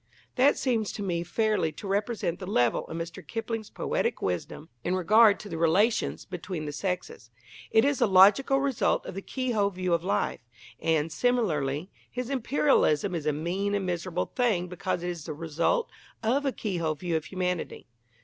That 0.33 0.57
seems 0.57 0.91
to 0.93 1.03
me 1.03 1.21
fairly 1.21 1.71
to 1.73 1.87
represent 1.87 2.39
the 2.39 2.47
level 2.49 2.87
of 2.87 2.97
Mr. 2.97 3.21
Kipling's 3.21 3.69
poetic 3.69 4.19
wisdom 4.19 4.69
in 4.83 4.95
regard 4.95 5.39
to 5.41 5.47
the 5.47 5.59
relations 5.59 6.25
between 6.25 6.65
the 6.65 6.71
sexes. 6.71 7.29
It 7.69 7.85
is 7.85 7.99
the 7.99 8.07
logical 8.07 8.59
result 8.59 9.05
of 9.05 9.13
the 9.13 9.21
keyhole 9.21 9.69
view 9.69 9.93
of 9.93 10.03
life. 10.03 10.39
And, 10.79 11.11
similarly, 11.11 11.91
his 12.09 12.31
Imperialism 12.31 13.13
is 13.13 13.27
a 13.27 13.31
mean 13.31 13.75
and 13.75 13.85
miserable 13.85 14.31
thing 14.35 14.67
because 14.67 15.03
it 15.03 15.09
is 15.11 15.25
the 15.25 15.35
result 15.35 15.91
of 16.23 16.47
a 16.47 16.51
keyhole 16.51 16.95
view 16.95 17.15
of 17.15 17.25
humanity. 17.25 17.85